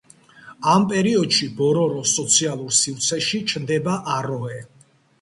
ამ 0.75 0.87
პერიოდში 0.93 1.51
ბოროროს 1.61 2.15
სოციალურ 2.21 2.75
სივრცეში 2.81 3.45
ჩნდება 3.55 3.99
აროე. 4.21 4.63